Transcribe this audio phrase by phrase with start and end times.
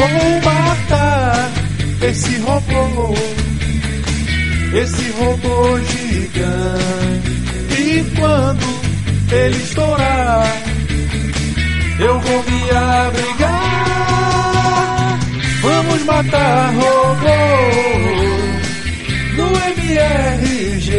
[0.00, 0.08] Vou
[0.42, 1.52] matar
[2.00, 3.14] esse robô,
[4.72, 7.30] esse robô gigante.
[7.78, 8.64] E quando
[9.30, 10.56] ele estourar,
[11.98, 13.50] eu vou me abrigar.
[15.60, 17.36] Vamos matar robô
[19.36, 20.90] no MRG.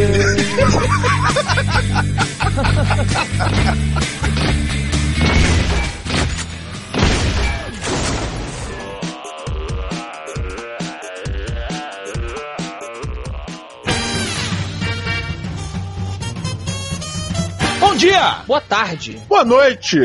[18.02, 18.38] dia!
[18.48, 19.22] Boa tarde.
[19.28, 19.96] Boa noite!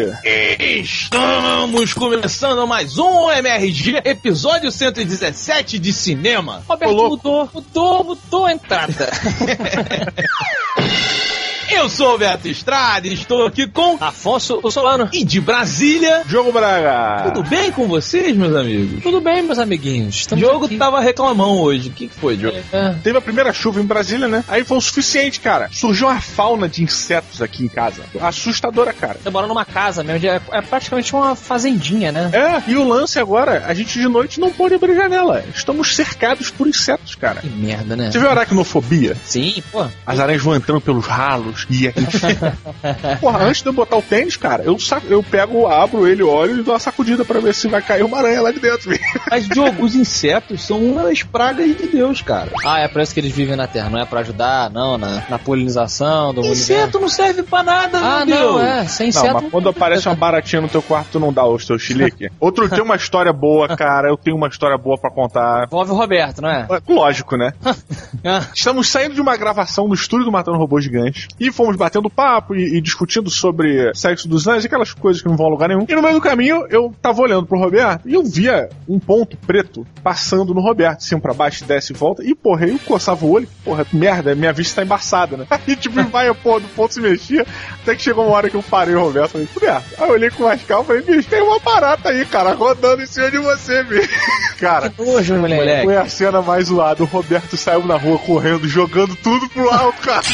[0.59, 6.63] Estamos começando mais um MRG, episódio 117 de cinema.
[6.67, 9.09] Roberto mudou, mudou, mudou a entrada.
[11.69, 15.09] Eu sou o Beto Estrada e estou aqui com Afonso o Solano.
[15.11, 16.23] e de Brasília.
[16.25, 17.29] Diogo Braga!
[17.31, 19.03] Tudo bem com vocês, meus amigos?
[19.03, 20.15] Tudo bem, meus amiguinhos?
[20.15, 20.77] O Estamos Diogo aqui.
[20.77, 21.89] tava reclamão hoje.
[21.89, 22.57] O que, que foi, Diogo?
[22.71, 24.45] É, Teve a primeira chuva em Brasília, né?
[24.47, 25.69] Aí foi o suficiente, cara.
[25.71, 28.01] Surgiu uma fauna de insetos aqui em casa.
[28.21, 29.19] Assustadora, cara.
[29.21, 32.31] Você mora numa casa mesmo, é, é praticamente uma fazendinha, né?
[32.33, 35.43] É, e o lance agora, a gente de noite não pode abrir janela.
[35.53, 37.41] Estamos cercados por insetos, cara.
[37.41, 38.09] Que merda, né?
[38.09, 39.17] Você viu a aracnofobia?
[39.25, 39.85] Sim, pô.
[40.05, 43.19] As aranhas vão entrando pelos ralos e a gente.
[43.19, 46.59] Porra, antes de eu botar o tênis, cara, eu, sa- eu pego, abro ele, olho
[46.59, 48.91] e dou uma sacudida pra ver se vai cair uma aranha lá de dentro.
[49.29, 52.51] Mas, Diogo, os insetos são uma das pragas de Deus, cara.
[52.65, 55.23] Ah, é pra isso que eles vivem na Terra, não é pra ajudar, não, na,
[55.29, 56.71] na polinização do universo.
[56.73, 58.61] Inseto não serve pra nada, Ah, meu não, Deus.
[58.67, 59.33] é, sem Não, inseto.
[59.41, 62.29] mas quando aparece uma baratinha no teu quarto, tu não dá o teu chilique.
[62.39, 64.09] Outro tem uma história boa, cara.
[64.09, 65.65] Eu tenho uma história boa pra contar.
[65.65, 66.67] Envolve o Roberto, não é?
[66.69, 67.53] É, Lógico, né?
[68.23, 72.09] Ah, Estamos saindo de uma gravação no estúdio do Matando Robôs Gigantes e fomos batendo
[72.09, 75.69] papo e, e discutindo sobre sexo dos anjos, aquelas coisas que não vão a lugar
[75.69, 75.85] nenhum.
[75.87, 79.37] E no meio do caminho eu tava olhando pro Roberto e eu via um ponto
[79.37, 82.23] preto passando no Roberto, assim pra baixo, desce e volta.
[82.23, 85.45] E porra, eu coçava o olho, porra, merda, minha vista tá embaçada, né?
[85.49, 87.45] Aí tipo, vai, porra, do ponto se mexia,
[87.81, 90.01] até que chegou uma hora que eu parei o Roberto e falei, Roberto.
[90.01, 93.01] Aí eu olhei com mais calma e falei, bicho, tem uma barata aí, cara, rodando
[93.01, 94.09] em cima de você, bicho.
[94.59, 95.61] Cara, que nojo, moleque.
[95.61, 95.85] Moleque.
[95.85, 97.03] foi a cena mais zoada.
[97.03, 100.25] O Roberto saiu na rua correndo, jogando tudo pro alto, cara.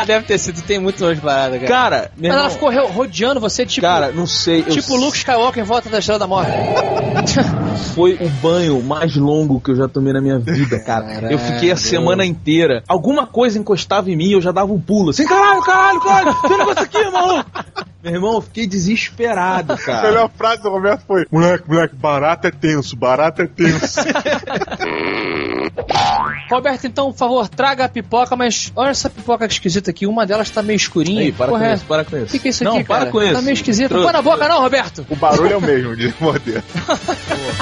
[0.00, 1.68] Ah, deve ter sido, tem muito nojo parada, cara.
[1.68, 4.60] Cara, Mas ela irmão, ficou ro- rodeando você, tipo, cara, não sei.
[4.60, 6.50] eu tipo Luke Skywalker em volta da Estrela da Morte.
[7.76, 11.04] Foi o banho mais longo que eu já tomei na minha vida, cara.
[11.06, 11.32] Caralho.
[11.32, 12.82] Eu fiquei a semana inteira.
[12.88, 15.10] Alguma coisa encostava em mim e eu já dava um pulo.
[15.10, 17.50] Assim, caralho, caralho, caralho, tem um negócio aqui, maluco.
[18.02, 20.08] Meu irmão, eu fiquei desesperado, A cara.
[20.08, 24.00] melhor frase do Roberto foi: Moleque, moleque, barato é tenso, barato é tenso.
[26.50, 30.06] Roberto, então, por favor, traga a pipoca, mas olha essa pipoca esquisita aqui.
[30.06, 31.22] Uma delas tá meio escurinha.
[31.22, 31.74] Aí, para Porra, com é.
[31.74, 32.26] isso, para com isso.
[32.26, 33.10] O que, que é isso não, aqui, para cara?
[33.10, 33.32] com isso.
[33.32, 33.88] Tá meio esquisito.
[33.88, 34.04] Trouxe.
[34.04, 35.06] Põe na boca não, Roberto.
[35.08, 36.62] o barulho é o mesmo de morder.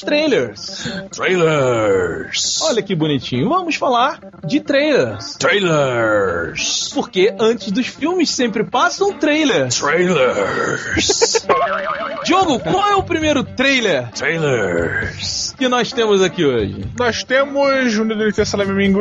[0.00, 0.88] aos trailers.
[1.10, 2.60] Trailers.
[2.62, 3.48] Olha que bonitinho.
[3.48, 5.36] Vamos falar de trailers.
[5.36, 6.90] Trailers.
[6.94, 9.78] Porque antes dos filmes sempre passam trailers.
[9.78, 11.46] Trailers.
[12.24, 15.54] Diogo, qual é o primeiro trailer Trailers.
[15.56, 16.84] que nós temos aqui hoje?
[16.98, 19.00] Nós temos Unido de Salame Mingue,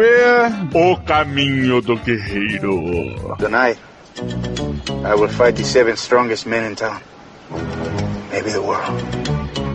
[0.73, 3.35] O Caminho do Guerreiro.
[3.37, 3.79] Tonight,
[4.17, 6.99] I will fight the seven strongest men in town.
[8.31, 9.68] Maybe the world.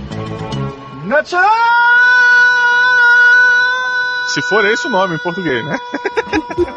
[4.32, 5.78] Se for esse o nome em português, né?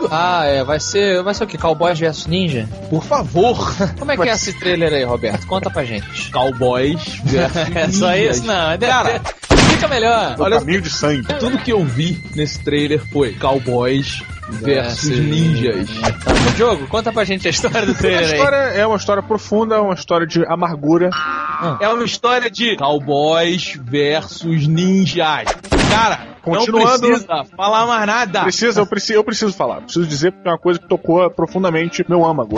[0.09, 0.63] Ah, é.
[0.63, 1.57] Vai ser, vai ser o quê?
[1.57, 2.69] Cowboys vs Ninja?
[2.89, 3.57] Por favor.
[4.00, 5.45] Como é que é esse trailer aí, Roberto?
[5.47, 6.31] Conta pra gente.
[6.31, 8.45] Cowboys versus É só isso?
[8.45, 9.19] Não, é Cara,
[9.71, 10.35] Fica melhor.
[10.39, 11.27] O Olha- Caminho de Sangue.
[11.39, 15.88] tudo que eu vi nesse trailer foi Cowboys versus Versus- ninjas.
[16.23, 18.35] Tá, Diogo, conta pra gente a história do A trailer aí.
[18.38, 21.09] história é uma história profunda, uma história de amargura.
[21.79, 25.45] É uma história de cowboys versus ninjas.
[25.89, 27.01] Cara, Continuando.
[27.01, 28.41] não precisa falar mais nada.
[28.44, 29.81] Precisa, eu preciso, eu preciso falar.
[29.81, 32.57] Preciso dizer porque é uma coisa que tocou profundamente meu âmago.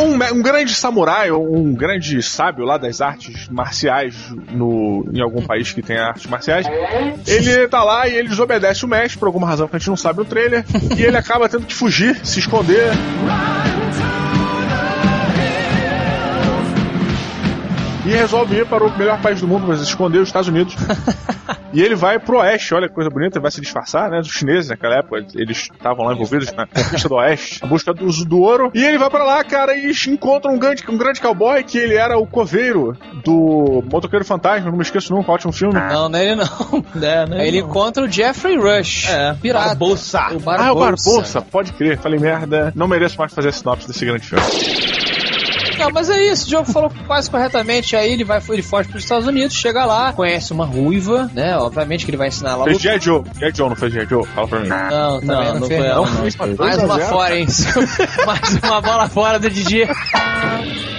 [0.00, 4.14] Um, um grande samurai, ou um grande sábio lá das artes marciais
[4.50, 6.66] no, em algum país que tenha artes marciais,
[7.26, 9.96] ele tá lá e ele desobedece o mestre por alguma razão que a gente não
[9.96, 10.64] sabe no trailer,
[10.96, 12.90] e ele acaba tendo que fugir, se esconder.
[18.04, 20.74] E resolve ir para o melhor país do mundo, mas esconder os Estados Unidos.
[21.72, 24.18] E ele vai pro oeste, olha que coisa bonita, ele vai se disfarçar, né?
[24.18, 28.06] Os chineses naquela época, eles estavam lá envolvidos na conquista do oeste, a busca do,
[28.24, 28.72] do ouro.
[28.74, 31.94] E ele vai pra lá, cara, e encontra um grande, um grande cowboy que ele
[31.94, 35.74] era o coveiro do Motoqueiro Fantasma, não me esqueço nunca, ótimo filme.
[35.74, 36.50] Não, não é ele não.
[37.00, 37.40] É, né?
[37.40, 39.08] Aí ele encontra o Jeffrey Rush.
[39.08, 39.68] É, pirata.
[39.68, 40.20] Barbosa.
[40.32, 40.68] O Barbosa.
[40.68, 44.26] Ah, o Barbosa, pode crer, falei merda, não mereço mais fazer a sinopse desse grande
[44.26, 44.44] filme.
[45.80, 47.96] Não, mas é isso, o Diogo falou quase corretamente.
[47.96, 51.56] Aí ele vai, ele foge pros Estados Unidos, chega lá, conhece uma ruiva, né?
[51.56, 52.64] Obviamente que ele vai ensinar lá.
[52.64, 53.00] Fez G.I.
[53.00, 53.52] Joe, G.I.
[53.54, 54.06] Joe, não fez G.I.
[54.06, 54.24] Joe?
[54.26, 54.68] Fala pra mim.
[54.68, 56.14] Não, também Não, não, não fez, foi ela, não.
[56.14, 56.30] não.
[56.30, 57.08] Foi Mais 2 a uma 0.
[57.08, 57.46] fora, hein?
[58.26, 59.82] Mais uma bola fora do Didi.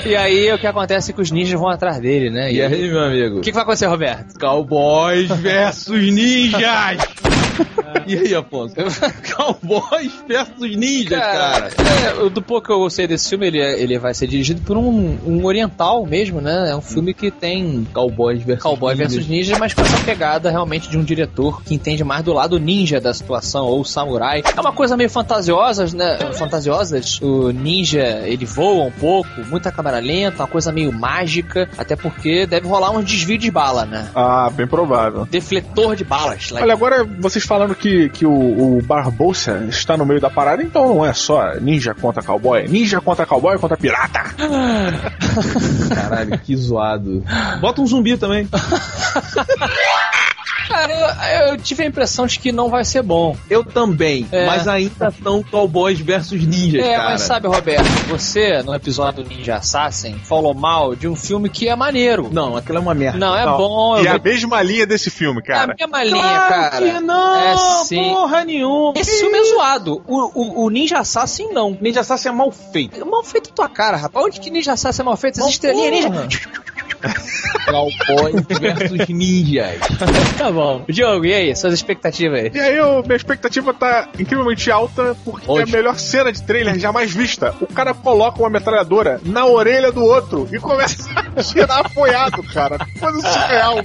[0.06, 2.52] E aí o que acontece é que os ninjas vão atrás dele, né?
[2.52, 3.38] E aí, meu amigo?
[3.38, 4.40] O que, que vai acontecer, Roberto?
[4.40, 6.98] Cowboys versus ninjas!
[8.08, 8.76] e aí, Afonso?
[9.36, 11.70] Cowboys versus ninjas, cara.
[12.26, 14.78] é, do pouco que eu gostei desse filme, ele, é- ele vai ser dirigido por
[14.78, 16.70] um, um oriental mesmo, né?
[16.72, 19.14] É um filme que tem Cowboys versus cowboy ninjas.
[19.14, 22.60] versus ninja, mas com essa pegada realmente de um diretor que entende mais do lado
[22.60, 24.44] ninja da situação, ou samurai.
[24.56, 26.18] É uma coisa meio fantasiosa, né?
[26.34, 27.20] Fantasiosas.
[27.22, 32.46] O ninja, ele voa um pouco, muita câmera lenta, uma coisa meio mágica, até porque
[32.46, 34.10] deve rolar um desvio de bala, né?
[34.16, 35.26] Ah, bem provável.
[35.30, 36.50] Defletor de balas.
[36.52, 40.64] like- Olha, agora vocês falando que, que o, o Barbosa está no meio da parada,
[40.64, 44.24] então não é só ninja contra cowboy, é ninja contra cowboy contra pirata.
[45.94, 47.24] Caralho, que zoado.
[47.60, 48.48] Bota um zumbi também.
[50.72, 53.36] Cara, eu, eu tive a impressão de que não vai ser bom.
[53.50, 54.46] Eu também, É.
[54.46, 57.10] mas ainda são cowboys versus ninjas, É, cara.
[57.12, 61.76] mas sabe, Roberto, você, no episódio Ninja Assassin, falou mal de um filme que é
[61.76, 62.30] maneiro.
[62.32, 63.18] Não, aquilo é uma merda.
[63.20, 64.00] Não, é Não, bom.
[64.00, 64.22] E a vou...
[64.24, 65.76] mesma linha desse filme, É a cara.
[65.78, 66.78] mesma linha, Claro cara.
[66.92, 68.04] que não, É sim.
[68.14, 68.94] porra nenhuma.
[68.96, 70.02] Esse filme é zoado.
[70.08, 71.78] O, o, o Ninja Assassin não.
[71.82, 73.06] Ninja Assassin é mal feito.
[73.06, 74.26] Mal feito a tua cara, rapaz.
[74.26, 75.34] Onde que Ninja Assassin é mal feito?
[75.36, 76.22] Essas Mal estrelinhas porra.
[76.24, 76.40] ninja.
[77.66, 79.80] Cowboys versus ninjas.
[80.38, 80.84] Tá bom.
[80.90, 81.56] Diogo, e aí?
[81.56, 82.52] Suas expectativas aí?
[82.54, 85.72] E aí, eu- minha expectativa tá incrivelmente alta, porque é a Onde?
[85.72, 87.54] melhor cena de trailer jamais vista.
[87.62, 92.78] O cara coloca uma metralhadora na orelha do outro e começa a tirar apoiado, cara.
[93.00, 93.76] Coisa surreal.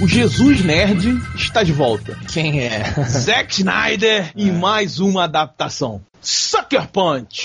[0.00, 1.18] O Jesus Nerd
[1.54, 2.18] está de volta.
[2.32, 2.82] Quem é?
[3.06, 6.00] Zack Snyder em mais uma adaptação.
[6.20, 7.44] Sucker Punch.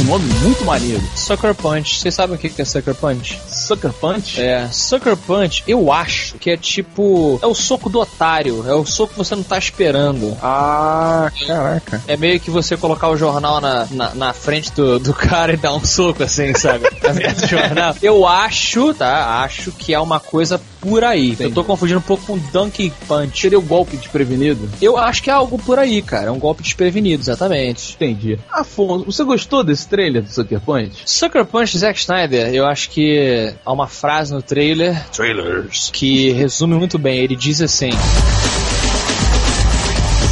[0.00, 1.00] Um nome muito maneiro.
[1.14, 2.00] Sucker Punch.
[2.00, 3.40] Vocês sabem o que que é Sucker Punch?
[3.64, 4.40] Sucker Punch?
[4.40, 7.38] É, Sucker Punch, eu acho que é tipo.
[7.42, 8.64] É o soco do otário.
[8.68, 10.36] É o soco que você não tá esperando.
[10.42, 12.02] Ah, caraca.
[12.06, 15.56] É meio que você colocar o jornal na, na, na frente do, do cara e
[15.56, 16.84] dar um soco assim, sabe?
[17.02, 17.96] Na frente do jornal.
[18.02, 19.42] Eu acho, tá?
[19.42, 21.34] Acho que é uma coisa por aí.
[21.40, 23.40] Eu tô confundindo um pouco com Donkey Punch.
[23.40, 24.68] Seria o golpe desprevenido?
[24.80, 26.26] Eu acho que é algo por aí, cara.
[26.26, 27.94] É um golpe desprevenido, exatamente.
[27.94, 28.38] Entendi.
[28.52, 31.02] Afonso, você gostou desse trailer do Sucker Punch?
[31.06, 35.90] Sucker Punch Zack Snyder, eu acho que há uma frase no trailer Trailers.
[35.92, 37.18] que resume muito bem.
[37.18, 37.90] Ele diz assim: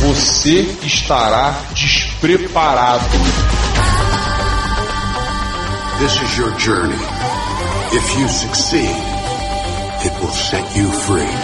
[0.02, 3.04] Você estará despreparado.
[5.98, 6.98] This is your journey.
[7.94, 8.96] If you succeed,
[10.04, 11.34] it will set you free.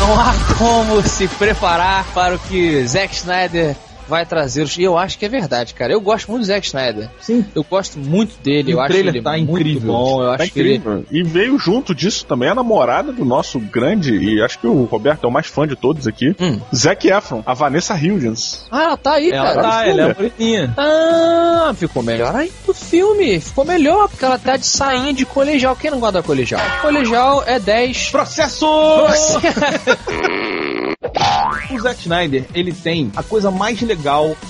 [0.00, 3.76] Não há como se preparar para o que Zack Snyder
[4.08, 4.66] vai trazer.
[4.78, 5.92] E eu acho que é verdade, cara.
[5.92, 7.08] Eu gosto muito do Zack Snyder.
[7.20, 7.44] Sim.
[7.54, 8.70] Eu gosto muito dele.
[8.70, 9.92] E eu o acho trailer ele tá muito incrível.
[9.92, 10.22] bom.
[10.22, 10.74] Eu Tá acho que ele...
[10.76, 11.04] incrível.
[11.10, 15.24] E veio junto disso também a namorada do nosso grande, e acho que o Roberto
[15.24, 16.60] é o mais fã de todos aqui, Hum.
[16.74, 18.66] Zac Efron, a Vanessa Hudgens.
[18.70, 19.62] Ah, ela tá aí, Ela cara.
[19.68, 20.74] tá, ela é moreninha.
[20.76, 23.40] Ah, ficou melhor aí do filme.
[23.40, 25.74] Ficou melhor, porque ela tá de sainha de colegial.
[25.76, 26.60] Quem não gosta da colegial?
[26.80, 28.10] Colegial é 10.
[28.10, 28.66] Processo!
[31.72, 33.91] O Zack Snyder, ele tem a coisa mais legal.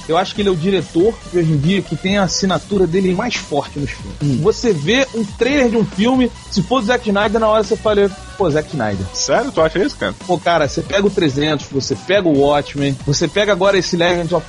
[0.08, 3.14] Eu acho que ele é o diretor hoje em dia que tem a assinatura dele
[3.14, 4.40] mais forte nos filmes.
[4.40, 7.76] Você vê um trailer de um filme, se for o Zack Snyder, na hora você
[7.76, 9.06] fala, pô, Zack Snyder.
[9.14, 9.52] Sério?
[9.52, 10.14] Tu acha isso, cara?
[10.26, 14.34] Pô, cara, você pega o 300, você pega o Watchmen, você pega agora esse Legend
[14.34, 14.46] of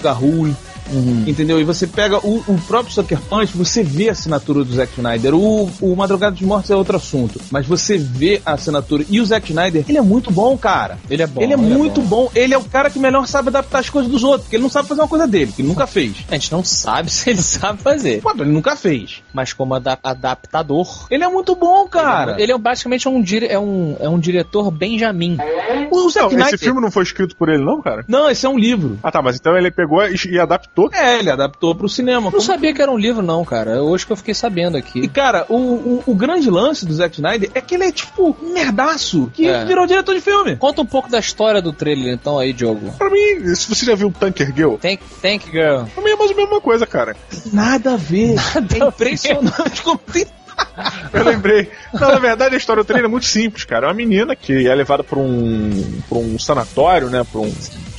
[0.92, 1.60] Gahul, Entendeu?
[1.60, 5.34] E você pega o, o próprio Sucker Punch, você vê a assinatura do Zack Snyder.
[5.36, 7.40] O, o Madrugada dos Mortos é outro assunto.
[7.52, 9.06] Mas você vê a assinatura.
[9.10, 10.98] E o Zack Snyder, ele é muito bom, cara.
[11.10, 11.42] Ele é bom.
[11.42, 12.30] ele é muito bom.
[12.36, 14.44] Ele é o cara que melhor sabe adaptar as coisas dos outros.
[14.44, 16.16] Porque ele não sabe fazer uma coisa dele, que ele nunca fez.
[16.30, 18.22] A gente não sabe se ele sabe fazer.
[18.22, 19.22] Pô, ele nunca fez.
[19.34, 21.08] Mas como ada- adaptador.
[21.10, 22.36] Ele é muito bom, cara.
[22.42, 25.38] Ele é basicamente um, dire- é um, é um diretor Benjamin.
[25.92, 26.48] O Zack Não, Snyder.
[26.56, 28.04] esse filme não foi escrito por ele, não, cara?
[28.08, 28.98] Não, esse é um livro.
[29.04, 30.40] Ah, tá, mas então ele pegou e, e
[30.76, 30.90] adaptou.
[30.94, 32.30] É, ele adaptou pro cinema.
[32.32, 33.82] Não sabia que era um livro, não, cara.
[33.84, 35.08] Hoje que eu fiquei sabendo E, aqui.
[35.08, 38.54] cara, o, o, o grande lance do Zack Snyder é que ele é tipo um
[38.54, 39.64] merdaço que É.
[39.66, 40.56] virou diretor de filme.
[40.56, 42.92] Conta um pouco da história do trailer, então, aí, Diogo.
[42.98, 45.84] Pra mim, se você já viu o Tanker Girl, Thank, thank girl.
[45.94, 47.16] pra mim é mais ou menos a mesma coisa, cara.
[47.54, 48.36] Nada a ver.
[48.74, 50.26] é impressionante como tem.
[51.12, 51.70] Eu lembrei.
[51.94, 53.86] Não, na verdade, a história do trailer é muito simples, cara.
[53.86, 57.26] É uma menina que é levada pra um, pra um sanatório, né?
[57.30, 57.52] Pra um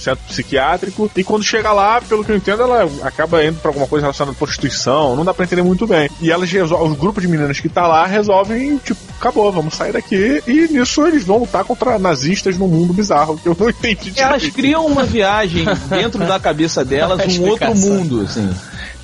[0.04, 1.10] centro psiquiátrico.
[1.16, 4.34] E quando chega lá, pelo que eu entendo, ela acaba indo pra alguma coisa relacionada
[4.36, 5.16] à prostituição.
[5.16, 6.08] Não dá pra entender muito bem.
[6.20, 9.92] E elas resolvem, os grupos de meninas que tá lá resolvem, tipo, acabou, vamos sair
[9.92, 10.42] daqui.
[10.46, 14.42] E nisso eles vão lutar contra nazistas num mundo bizarro, que eu não entendi Elas
[14.42, 14.54] direito.
[14.54, 18.54] criam uma viagem dentro da cabeça delas, um outro mundo, assim.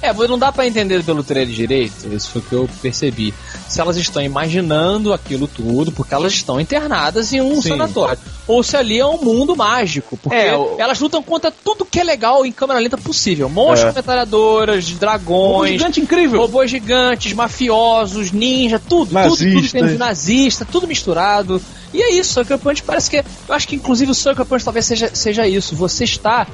[0.03, 3.35] É, não dá pra entender pelo trailer direito, isso foi o que eu percebi.
[3.69, 7.69] Se elas estão imaginando aquilo tudo, porque elas estão internadas em um Sim.
[7.71, 8.19] sanatório.
[8.47, 12.01] Ou se ali é um mundo mágico, porque É, o- elas lutam contra tudo que
[12.01, 13.49] é legal em câmera lenta possível.
[13.49, 13.97] Monstros, É.
[13.99, 16.41] metralhadoras, dragões, gigante incrível.
[16.41, 21.61] robôs gigantes, mafiosos, ninja, tudo, tudo, tudo tem de nazista, tudo misturado.
[21.93, 23.17] E é isso, Sucker Punch parece que.
[23.19, 25.75] Eu acho que inclusive o Sucker Punch talvez seja, seja isso.
[25.77, 26.47] Você está.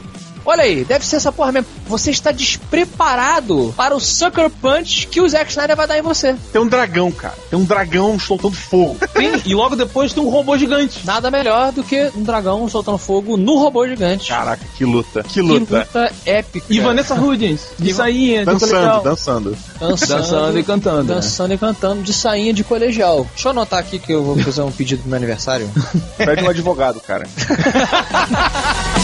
[0.47, 1.67] Olha aí, deve ser essa porra mesmo.
[1.88, 6.35] Você está despreparado para o Sucker Punch que o Zack Snyder vai dar em você.
[6.53, 7.35] Tem um dragão, cara.
[7.50, 8.97] Tem um dragão soltando fogo.
[9.12, 11.00] Tem- e logo depois tem um robô gigante.
[11.05, 14.29] Nada melhor do que um dragão soltando fogo no robô gigante.
[14.29, 15.23] Caraca, que luta.
[15.25, 15.79] Que que luta.
[15.81, 16.67] luta épica.
[16.71, 19.03] E Vanessa Hudgens, de sainha, de Dançando, colegial.
[19.03, 19.57] dançando.
[19.81, 21.15] dançando, dançando e cantando, né?
[21.17, 23.26] Dançando e cantando de sainha de colegial.
[23.35, 25.69] Deixa eu anotar aqui que eu vou fazer um pedido pro meu aniversário.
[26.17, 27.26] Pede um advogado, cara.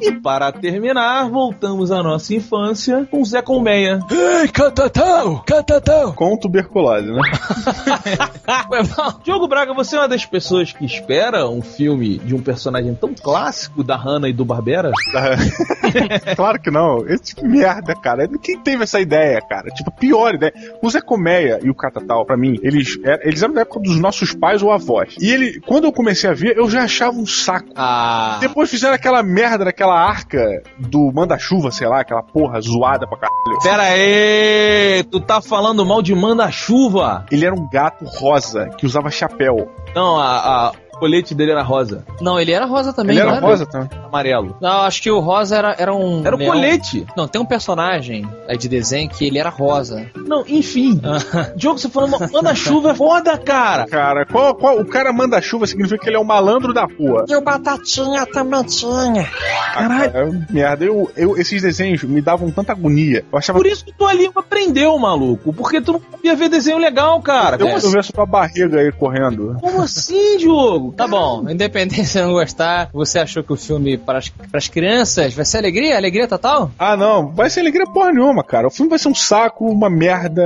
[0.00, 3.98] E para terminar, voltamos à nossa infância com Zé Colmeia.
[4.10, 5.42] Ei, Catatão!
[5.46, 6.12] Catatão!
[6.12, 7.20] Com tuberculose, né?
[9.24, 13.14] Diogo Braga, você é uma das pessoas que espera um filme de um personagem tão
[13.14, 14.90] clássico da Hannah e do Barbera?
[16.36, 17.06] claro que não.
[17.06, 18.28] Esse de merda, cara.
[18.42, 19.70] Quem teve essa ideia, cara?
[19.70, 20.52] Tipo, pior ideia.
[20.82, 23.98] O Zé Colmeia e o Catatal, pra mim, eles, er- eles eram da época dos
[23.98, 25.14] nossos pais ou avós.
[25.20, 27.68] E ele, quando eu comecei a ver, eu já achava um saco.
[27.74, 33.18] Ah, Depois fizeram aquela merda daquela arca do manda-chuva, sei lá, aquela porra zoada pra
[33.18, 33.62] caralho.
[33.62, 37.26] Pera aí, tu tá falando mal de manda-chuva?
[37.30, 39.70] Ele era um gato rosa que usava chapéu.
[39.94, 43.44] Não, a, a- colete dele era rosa, não, ele era rosa também, Ele não era
[43.46, 43.88] rosa também.
[44.06, 44.56] amarelo.
[44.60, 46.20] Não, acho que o rosa era, era um.
[46.24, 46.52] Era leão.
[46.52, 47.06] colete.
[47.16, 50.06] Não, tem um personagem aí de desenho que ele era rosa.
[50.14, 51.00] Não, enfim.
[51.56, 53.86] Diogo, você falando manda-chuva é foda, cara.
[53.86, 57.24] Cara, qual, qual, o cara manda-chuva significa que ele é o malandro da rua.
[57.28, 59.24] E o Batatinha também tinha.
[59.72, 60.12] Caralho.
[60.16, 63.24] É, merda, eu, eu, esses desenhos me davam tanta agonia.
[63.32, 65.52] Eu achava Por isso que tua língua aprendeu, maluco.
[65.52, 67.56] Porque tu não ia ver desenho legal, cara.
[67.56, 67.84] Eu, Como, É.
[67.84, 69.56] eu vejo tua barriga aí correndo.
[69.60, 70.89] como assim, Diogo?
[70.96, 74.68] Tá bom, independente se não gostar, você achou que o filme para as, para as
[74.68, 75.96] crianças vai ser alegria?
[75.96, 76.70] Alegria total?
[76.78, 78.66] Ah, não, vai ser alegria porra nenhuma, cara.
[78.66, 80.42] O filme vai ser um saco, uma merda.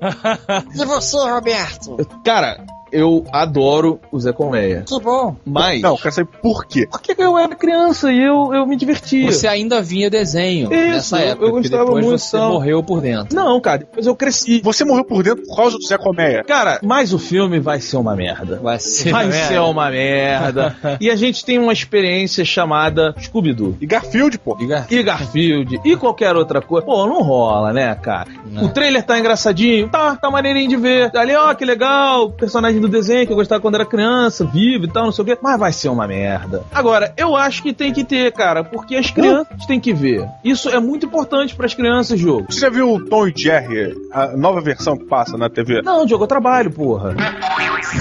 [0.74, 1.96] E você, Roberto?
[2.24, 2.64] Cara,
[2.96, 4.84] eu adoro o Zé Colmeia.
[4.86, 5.36] Que bom.
[5.44, 5.80] Mas.
[5.82, 6.86] Não, eu quero saber por quê.
[6.90, 9.30] Porque eu era criança e eu, eu me divertia.
[9.30, 12.52] Você ainda vinha desenho Isso, nessa eu- época, eu gostava depois muito, você então.
[12.52, 13.36] morreu por dentro.
[13.36, 14.60] Não, cara, depois eu cresci.
[14.62, 16.44] Você morreu por dentro por causa do Zé Colmeia.
[16.44, 18.58] Cara, mas o filme vai ser uma merda.
[18.62, 19.10] Vai ser.
[19.10, 19.48] Vai merda.
[19.48, 20.76] ser uma merda.
[21.00, 23.76] e a gente tem uma experiência chamada Scooby-Doo.
[23.80, 24.56] E Garfield, pô.
[24.56, 24.86] Diga.
[24.90, 26.86] E Garfield, e qualquer outra coisa.
[26.86, 28.28] Pô, não rola, né, cara?
[28.50, 28.64] Não.
[28.64, 31.10] O trailer tá engraçadinho, tá, tá maneirinho de ver.
[31.16, 34.88] Ali, ó, que legal, personagem do desenho que eu gostava quando era criança, vivo e
[34.88, 35.38] tal, não sei o quê.
[35.40, 36.64] Mas vai ser uma merda.
[36.72, 40.28] Agora, eu acho que tem que ter, cara, porque as crianças têm que ver.
[40.44, 42.46] Isso é muito importante pras crianças, jogo.
[42.50, 45.82] Você já viu o Tom e Jerry, a nova versão que passa na TV?
[45.82, 47.14] Não, Diogo, eu trabalho, porra.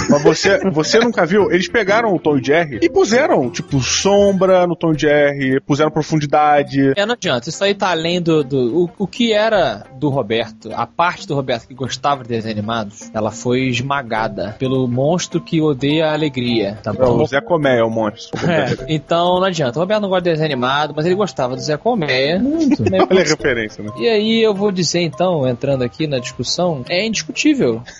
[0.10, 1.52] Mas você, você nunca viu?
[1.52, 5.92] Eles pegaram o Tom e Jerry e puseram, tipo, sombra no Tom e Jerry, puseram
[5.92, 6.94] profundidade.
[6.96, 7.50] É, não adianta.
[7.50, 8.44] Isso aí tá além do.
[8.44, 12.58] do o, o que era do Roberto, a parte do Roberto que gostava de desenhos
[12.58, 16.80] animados, ela foi esmagada pelo monstro que odeia a alegria.
[16.82, 17.22] Tá É, bom?
[17.22, 18.36] o Zé Colmeia é o monstro.
[18.50, 19.78] É, então não adianta.
[19.78, 22.40] O Roberto não gosta de desenho animado, mas ele gostava do Zé Colmeia.
[22.40, 22.82] Muito.
[22.84, 23.92] Olha a referência, né?
[24.00, 27.84] E aí eu vou dizer então, entrando aqui na discussão, é indiscutível.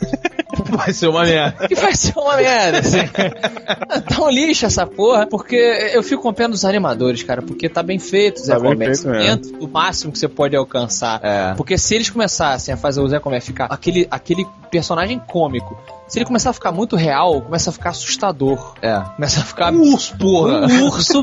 [0.70, 1.68] Vai ser uma merda.
[1.68, 3.00] que vai ser uma merda, assim.
[3.08, 5.56] Tá um lixo essa porra, porque
[5.94, 9.58] eu fico com pena dos animadores, cara, porque tá bem feito o Zé Tá dentro
[9.60, 11.20] do máximo que você pode alcançar.
[11.22, 11.54] É.
[11.56, 15.78] Porque se eles começassem a fazer o Zé Comércio ficar aquele, aquele personagem cômico,
[16.08, 18.74] se ele começar a ficar muito real, começa a ficar assustador.
[18.82, 19.00] É.
[19.16, 20.68] Começa a ficar Um urso, porra.
[20.68, 21.22] um urso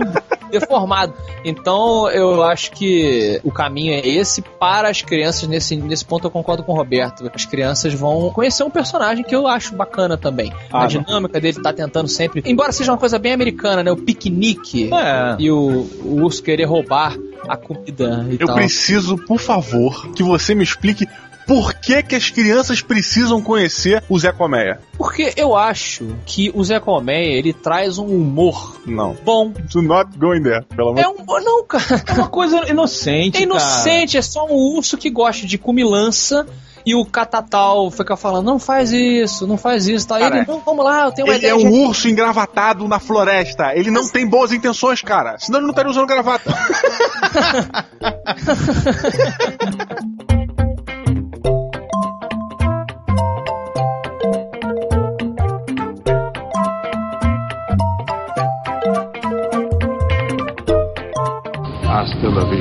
[0.50, 1.14] deformado.
[1.44, 5.48] Então eu acho que o caminho é esse para as crianças.
[5.48, 7.30] Nesse, nesse ponto eu concordo com o Roberto.
[7.34, 10.52] As crianças vão conhecer um personagem que eu acho bacana também.
[10.72, 12.42] Ah, a dinâmica dele tá tentando sempre.
[12.44, 13.90] Embora seja uma coisa bem americana, né?
[13.92, 15.36] O piquenique É.
[15.38, 17.16] e o, o urso querer roubar
[17.48, 18.56] a comida e Eu tal.
[18.56, 21.06] preciso, por favor, que você me explique
[21.46, 24.80] por que, que as crianças precisam conhecer o Zé Colmeia.
[24.96, 29.16] Porque eu acho que o Zé Colmeia, ele traz um humor Não.
[29.24, 29.52] bom.
[29.72, 31.16] Do not going there, pelo amor É um.
[31.42, 31.84] Não, cara.
[32.06, 36.46] É uma coisa inocente, É inocente, é só um urso que gosta de comilança.
[36.84, 40.18] E o catatal fica falando, não faz isso, não faz isso, tá?
[40.18, 41.54] Cara, ele, não, vamos lá, eu tenho uma Ele ideia.
[41.54, 43.70] é de- um urso engravatado na floresta.
[43.76, 45.38] Ele não tem boas intenções, cara.
[45.38, 46.52] Senão ele não estaria usando gravata.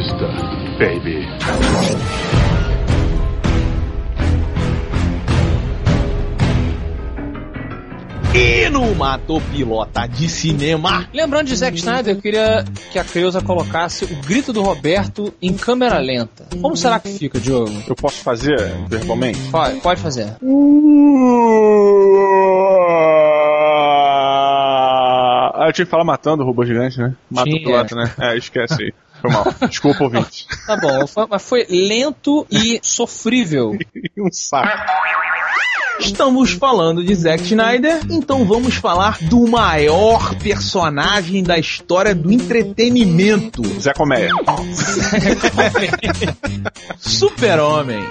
[0.01, 0.27] vista,
[0.79, 1.27] baby.
[8.34, 11.08] E no Matopilota de Cinema.
[11.13, 15.53] Lembrando de Zack Snyder, eu queria que a Creuza colocasse o grito do Roberto em
[15.53, 16.46] câmera lenta.
[16.62, 17.72] Como será que fica, Diogo?
[17.88, 19.39] Eu posso fazer verbalmente?
[19.51, 20.34] Pode, pode fazer.
[25.53, 27.13] Ah, eu tinha que falar matando o robô gigante, né?
[27.29, 27.63] Mata o Tinha.
[27.63, 28.12] piloto, né?
[28.17, 28.93] É, esquece aí.
[29.22, 29.46] Foi mal.
[29.70, 30.48] Desculpa, ouvinte.
[30.66, 33.78] Tá bom, foi- mas foi lento e sofrível.
[34.18, 34.70] um saco.
[36.00, 43.62] Estamos falando de Zack Snyder, então vamos falar do maior personagem da história do entretenimento:
[43.80, 44.32] Zé Colmeia.
[46.98, 48.04] Super-Homem.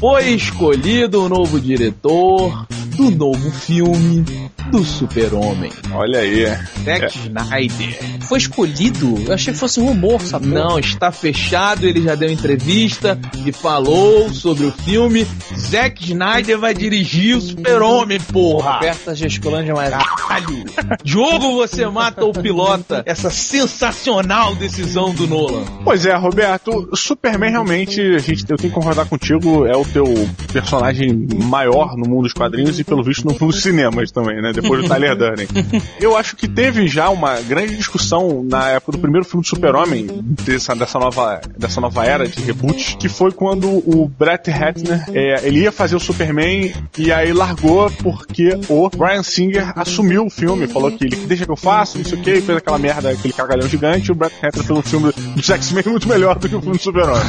[0.00, 2.66] Foi escolhido o novo diretor
[3.00, 4.22] do novo filme
[4.70, 6.44] do Super-Homem, Olha aí.
[6.84, 7.98] Zack Snyder.
[8.20, 9.24] Foi escolhido?
[9.26, 10.46] Eu achei que fosse rumor, sabe?
[10.46, 15.26] Não, está fechado, ele já deu entrevista e falou sobre o filme.
[15.56, 18.74] Zack Snyder vai dirigir o Super-Homem, porra!
[18.74, 19.90] Roberto tá gesticulando demais.
[19.90, 20.64] Caralho!
[21.02, 25.64] Jogo você mata ou pilota essa sensacional decisão do Nolan.
[25.82, 30.04] Pois é, Roberto, Superman realmente, a gente, eu tenho que concordar contigo, é o teu
[30.52, 34.52] personagem maior no mundo dos quadrinhos e pelo visto no dos cinemas também, né?
[34.52, 35.46] Depois do Tyler Durden.
[36.00, 40.08] Eu acho que teve já uma grande discussão na época do primeiro filme do Super-Homem,
[40.44, 45.46] dessa, dessa, nova, dessa nova era de reboot, que foi quando o Brett Ratner, é,
[45.46, 50.66] ele ia fazer o Superman e aí largou porque o Brian Singer assumiu o filme,
[50.66, 53.32] falou que ele deixa que eu faço, não sei o que, fez aquela merda, aquele
[53.32, 56.56] cagalhão gigante, e o Brett Ratner fez um filme dos X-Men muito melhor do que
[56.56, 57.22] o filme do Super-Homem.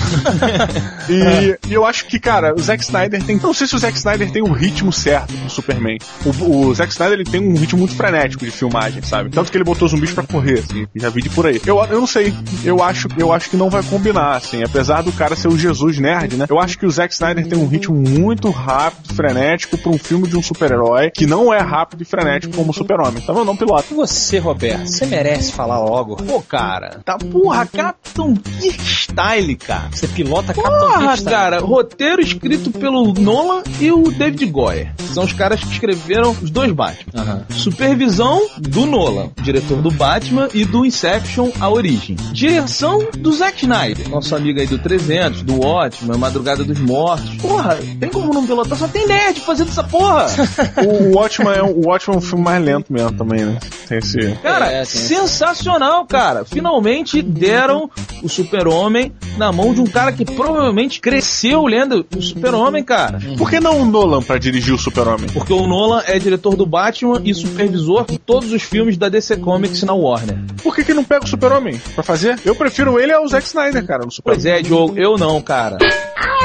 [1.07, 3.37] e, e eu acho que, cara, o Zack Snyder tem.
[3.37, 5.97] Não sei se o Zack Snyder tem o ritmo certo pro Superman.
[6.25, 9.29] O, o Zack Snyder ele tem um ritmo muito frenético de filmagem, sabe?
[9.29, 11.61] Tanto que ele botou zumbis pra correr, assim, já vi de por aí.
[11.65, 12.33] Eu, eu não sei.
[12.63, 14.63] Eu acho, eu acho que não vai combinar, assim.
[14.63, 16.45] Apesar do cara ser o Jesus nerd, né?
[16.49, 20.27] Eu acho que o Zack Snyder tem um ritmo muito rápido, frenético, pra um filme
[20.27, 23.21] de um super-herói que não é rápido e frenético como o Super-Homem.
[23.21, 23.85] Então eu não piloto.
[23.91, 26.17] E você, Roberto, você merece falar logo.
[26.17, 29.89] Pô, cara, tá porra, Capitão Kirk Style, cara.
[29.91, 31.31] Você pilota Capitão Porra, Kirk, tá?
[31.31, 34.93] cara, roteiro escrito pelo Nolan e o David Goyer.
[35.13, 37.21] São os caras que escreveram os dois Batman.
[37.21, 37.45] Aham.
[37.49, 42.15] Supervisão do Nolan, diretor do Batman e do Inception, a origem.
[42.33, 47.35] Direção do Zack Snyder, nosso amigo aí do 300, do Ótimo, Madrugada dos Mortos.
[47.37, 48.77] Porra, tem como não pilotar?
[48.77, 50.27] Só tem nerd fazendo essa porra.
[50.81, 53.57] O, o Watchmen é um, o Watchmen é um filme mais lento mesmo também, né?
[53.87, 54.17] Tem esse.
[54.41, 54.85] Cara, É, tem.
[54.85, 56.43] sensacional, cara.
[56.45, 57.89] Finalmente deram
[58.23, 63.19] o Super-Homem na mão de um cara que provavelmente cresceu lendo o Super-Homem, cara.
[63.37, 65.20] Por que não o Nolan pra dirigir o Super-Homem?
[65.33, 69.37] Porque o Nolan é diretor do Batman e supervisor de todos os filmes da DC
[69.37, 70.37] Comics na Warner.
[70.61, 72.39] Por que, que não pega o Super-Homem pra fazer?
[72.45, 75.77] Eu prefiro ele ao Zack Snyder, cara, no Super Pois é, Diogo, eu não, cara.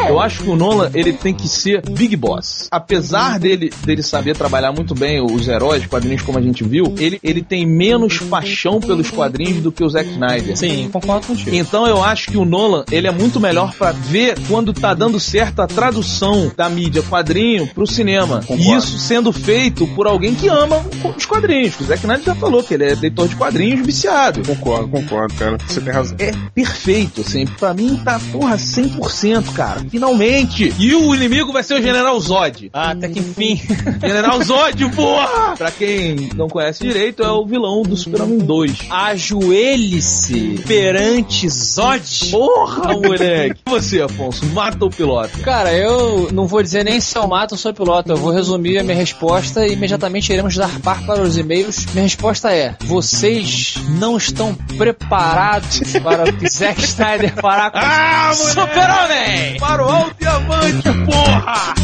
[0.08, 2.68] Eu acho que o Nolan, ele tem que ser Big Boss.
[2.70, 7.18] Apesar dele, dele saber trabalhar muito bem os heróis, quadrinhos como a gente viu, ele,
[7.22, 10.56] ele tem menos paixão pelos quadrinhos do que o Zack Snyder.
[10.56, 11.54] Sim, concordo contigo.
[11.56, 15.18] Então eu acho que o Nolan, ele é muito melhor pra ver quando tá dando
[15.18, 18.40] certo a tradução da mídia quadrinho pro cinema.
[18.74, 20.84] Isso sendo feito por alguém que ama
[21.16, 21.78] os quadrinhos.
[21.80, 24.42] O Zack Snyder já falou que ele é leitor de quadrinhos viciado.
[24.46, 25.58] Concordo, concordo, cara.
[25.66, 26.16] Você tem razão.
[26.18, 27.46] É perfeito, assim.
[27.46, 29.80] Pra mim tá, porra, 100%, cara.
[29.90, 30.74] Finalmente!
[30.78, 32.70] E o inimigo vai ser o General Zod.
[32.72, 33.60] Ah, até que enfim.
[34.00, 35.56] General Zod, porra!
[35.56, 38.86] Pra quem não conhece direito, é o vilão do Super-Homem 2.
[38.90, 42.30] Ajoelhe-se perante Zod.
[42.30, 43.60] Porra, moleque!
[43.66, 45.38] E você, Afonso, mata o piloto.
[45.40, 48.10] Cara, eu não vou dizer nem se eu mato ou sou piloto.
[48.10, 51.86] Eu vou resumir a minha resposta e imediatamente iremos dar par para os e-mails.
[51.86, 58.32] Minha resposta é: vocês não estão preparados para o que Zack Snyder fará com Ah!
[58.34, 59.58] Super-Homem!
[59.58, 61.74] Para o alto diamante, porra!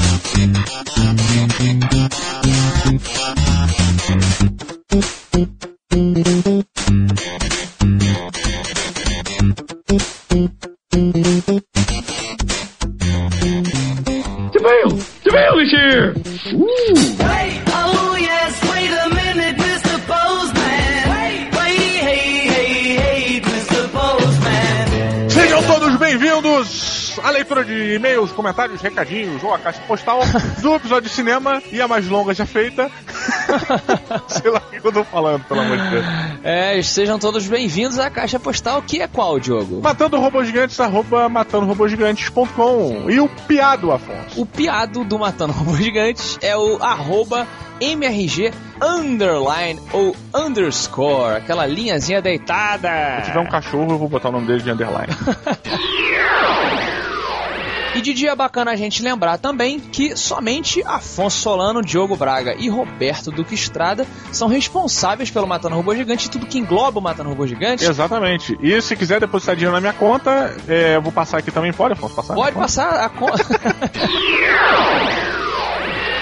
[16.47, 16.82] Ooh.
[27.43, 30.21] Leitura de e-mails, comentários, recadinhos ou a caixa postal
[30.63, 32.89] do episódio de cinema e a mais longa já feita.
[34.29, 36.05] Sei lá o que eu tô falando, pelo amor de Deus.
[36.45, 39.83] É, sejam todos bem-vindos à caixa postal, que é qual, Diogo?
[39.83, 43.11] Matando Robôs Gigantes, arroba matandorobôsgigantes.com.
[43.11, 44.41] E o piado, Afonso.
[44.41, 47.47] O piado do Matando Robôs Gigantes é o arroba
[47.81, 52.89] MRG underline ou underscore, aquela linhazinha deitada.
[53.23, 55.13] Se tiver um cachorro, eu vou botar o nome dele de underline.
[57.95, 62.69] E de dia bacana a gente lembrar também que somente Afonso Solano, Diogo Braga e
[62.69, 67.29] Roberto Duque Estrada são responsáveis pelo Matando Robô Gigante e tudo que engloba o Matando
[67.29, 67.85] Robô Gigante.
[67.85, 68.57] Exatamente.
[68.63, 71.73] E se quiser depositar dinheiro na minha conta, é, eu vou passar aqui também.
[71.73, 72.15] Pode, Afonso?
[72.15, 72.35] Passar?
[72.35, 73.45] Pode passar a conta.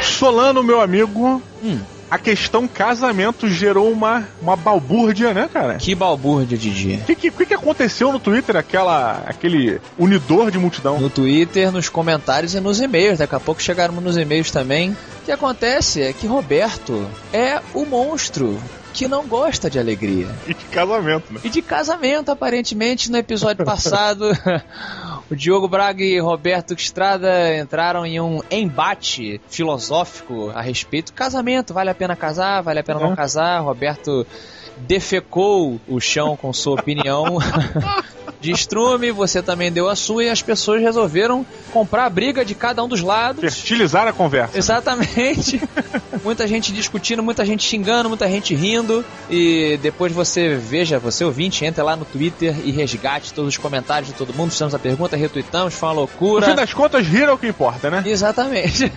[0.03, 1.79] Solano, meu amigo, Hum.
[2.11, 5.75] A questão casamento gerou uma, uma balbúrdia, né, cara?
[5.75, 6.99] que balbúrdia de dia.
[6.99, 11.01] O que, que, que que aconteceu no Twitter, aquela, aquele unidor de multidão?
[11.01, 13.19] No Twitter, nos comentários e nos e-mails.
[13.19, 14.91] Daqui a pouco chegaram nos e-mails também.
[14.91, 18.61] O que acontece é que Roberto é o monstro
[18.93, 20.29] que não gosta de alegria.
[20.47, 21.41] E de casamento, né?
[21.45, 24.27] E de casamento, aparentemente, no episódio passado,
[25.31, 31.73] o Diogo Braga e Roberto Estrada entraram em um embate filosófico a respeito do casamento.
[31.73, 32.63] Vale a pena casar?
[32.63, 33.17] Vale a pena não É.
[33.17, 33.61] casar?
[33.61, 34.27] Roberto
[34.79, 37.39] defecou o chão com sua opinião
[38.41, 42.55] de estrume, você também deu a sua e as pessoas resolveram comprar a briga de
[42.55, 43.41] cada um dos lados.
[43.41, 44.57] Fertilizar a conversa.
[44.57, 45.61] Exatamente.
[46.25, 49.05] muita gente discutindo, muita gente xingando, muita gente rindo.
[49.29, 54.09] E depois você veja, você ouvinte, entra lá no Twitter e resgate todos os comentários
[54.09, 54.51] de todo mundo.
[54.51, 56.55] Fizemos a pergunta, retweetamos, foi uma No fim loucura.
[56.55, 58.03] das contas, rir é o que importa, né?
[58.07, 58.91] Exatamente.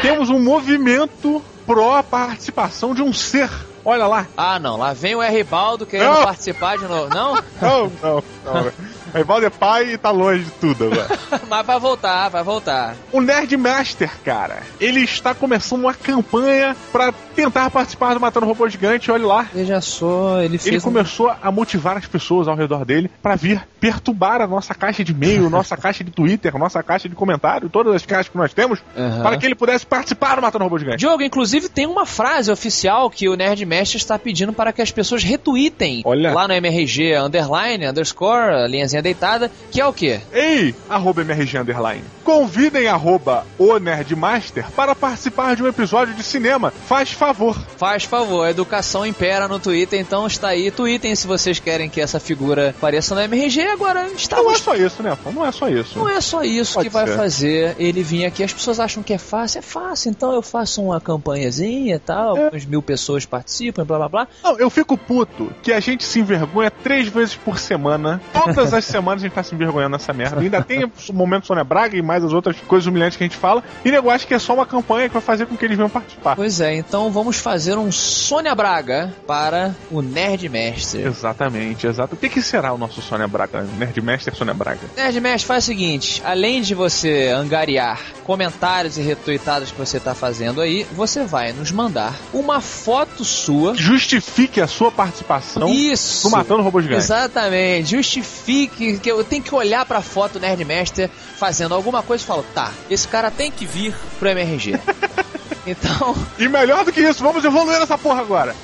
[0.00, 3.50] Temos um movimento pró participação de um ser.
[3.84, 4.26] Olha lá.
[4.36, 4.76] ah, não.
[4.78, 5.44] Lá vem o R.
[5.44, 6.22] Baldo querendo Não.
[6.24, 7.08] participar de novo.
[7.14, 7.34] Não?
[7.60, 8.72] Não, não, não.
[9.14, 11.18] A Rivaldo é pai e tá longe de tudo agora.
[11.48, 12.96] Mas vai voltar, vai voltar.
[13.12, 18.68] O Nerd Master, cara, ele está começando uma campanha pra tentar participar do Matando Robô
[18.68, 19.10] Gigante.
[19.10, 19.46] Olha lá.
[19.54, 20.82] Veja só, ele Ele fez.
[20.84, 25.04] um- começou a motivar as pessoas ao redor dele pra vir perturbar a nossa caixa
[25.04, 28.52] de e-mail, nossa caixa de Twitter, nossa caixa de comentário, todas as caixas que nós
[28.52, 29.22] temos, Aham.
[29.22, 30.98] para que ele pudesse participar do Matando Robô Gigante.
[30.98, 34.90] Diogo, inclusive tem uma frase oficial que o Nerd Mestre está pedindo para que as
[34.90, 36.32] pessoas retweetem Olha.
[36.32, 40.20] lá no MRG underline, underscore, linhazinha deitada, que é o quê?
[40.32, 42.02] Ei, arroba MRG Underline.
[42.24, 46.72] Convidem arroba o Nerdmaster para participar de um episódio de cinema.
[46.88, 47.54] Faz favor.
[47.76, 50.70] Faz favor, a educação impera no Twitter, então está aí.
[50.70, 53.60] Tweetem se vocês querem que essa figura apareça no MRG.
[53.68, 55.16] Agora Não é só isso, né?
[55.32, 55.98] Não é só isso.
[55.98, 57.16] Não é só isso Pode que vai ser.
[57.16, 58.42] fazer ele vir aqui.
[58.42, 59.58] As pessoas acham que é fácil.
[59.58, 62.36] É fácil, então eu faço uma campanhazinha e tal.
[62.38, 62.48] É.
[62.48, 64.28] Umas mil pessoas participam, blá blá blá.
[64.42, 68.84] Não, eu fico puto que a gente se envergonha três vezes por semana, todas as
[68.94, 70.40] semanas a gente tá se envergonhando nessa merda.
[70.40, 73.36] Ainda tem o momento Sônia Braga e mais as outras coisas humilhantes que a gente
[73.36, 73.62] fala.
[73.84, 75.90] E nego acha que é só uma campanha que vai fazer com que eles venham
[75.90, 76.36] participar.
[76.36, 81.02] Pois é, então vamos fazer um Sônia Braga para o Nerd Mestre.
[81.02, 82.14] Exatamente, exato.
[82.14, 83.66] O que, que será o nosso Sônia Braga?
[83.76, 84.80] Nerdmaster Sônia Braga?
[84.96, 90.14] Nerd Mestre faz o seguinte: além de você angariar comentários e retuitadas que você tá
[90.14, 93.74] fazendo aí, você vai nos mandar uma foto sua.
[93.74, 96.28] Justifique a sua participação Isso!
[96.28, 97.06] no Matando Robôs Gigantes.
[97.06, 102.44] Exatamente, justifique que eu tenho que olhar pra foto Nerdmaster fazendo alguma coisa e falo,
[102.54, 104.78] tá, esse cara tem que vir pro MRG.
[105.66, 108.54] então, E melhor do que isso, vamos evoluir essa porra agora.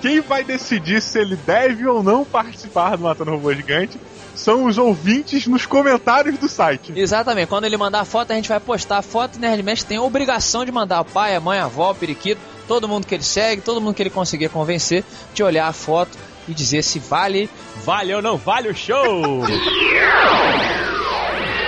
[0.00, 3.98] Quem vai decidir se ele deve ou não participar do Matando Robô Gigante
[4.34, 6.92] são os ouvintes nos comentários do site.
[6.96, 9.36] exatamente, quando ele mandar a foto, a gente vai postar a foto.
[9.36, 12.40] O Nerdmaster tem a obrigação de mandar o pai, a mãe, a avó, o periquito,
[12.66, 16.18] todo mundo que ele segue, todo mundo que ele conseguir convencer, de olhar a foto
[16.48, 17.48] e dizer se vale,
[17.84, 19.42] vale ou não vale o show.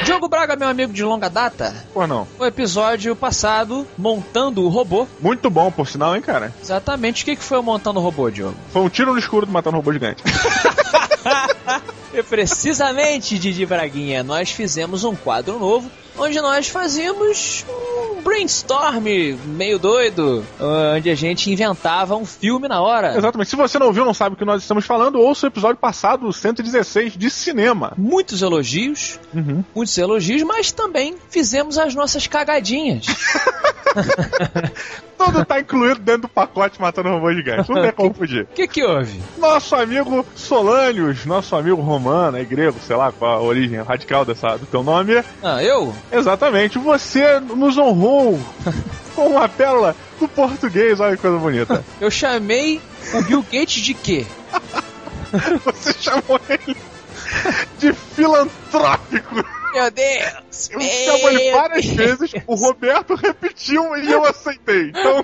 [0.04, 2.28] Diogo Braga, meu amigo de longa data, Pô, não.
[2.38, 5.08] o episódio passado, montando o robô.
[5.18, 6.52] Muito bom, por sinal, hein, cara?
[6.62, 8.54] Exatamente, o que que foi o montando o robô, Diogo?
[8.70, 10.22] Foi um tiro no escuro do Matando Robô Gigante.
[12.14, 19.02] E precisamente, Didi Braguinha, nós fizemos um quadro novo onde nós fazíamos um brainstorm
[19.46, 20.44] meio doido,
[20.96, 23.16] onde a gente inventava um filme na hora.
[23.18, 23.50] Exatamente.
[23.50, 26.28] Se você não ouviu, não sabe o que nós estamos falando, ouça o episódio passado,
[26.28, 27.94] o 116, de cinema.
[27.98, 29.64] Muitos elogios, Uhum.
[29.74, 33.06] muitos elogios, mas também fizemos as nossas cagadinhas.
[35.18, 37.70] Tudo tá incluído dentro do pacote Matando Robô Gigante.
[37.70, 38.42] Não tem como fugir.
[38.42, 39.20] O que que houve?
[39.38, 42.03] Nosso amigo Solânios, nosso amigo romano,
[42.36, 45.22] é grego, sei lá qual a origem radical dessa, do teu nome.
[45.42, 45.94] Ah, eu?
[46.12, 48.38] Exatamente, você nos honrou
[49.14, 51.84] com uma pérola do português, olha que coisa bonita.
[52.00, 52.80] Eu chamei
[53.12, 54.26] o Bill Gates de quê?
[55.64, 56.76] Você chamou ele
[57.78, 59.44] de filantrópico.
[59.74, 60.70] Meu Deus!
[60.70, 64.90] Eu chamo ele várias vezes, o Roberto repetiu e eu aceitei.
[64.90, 65.20] Então,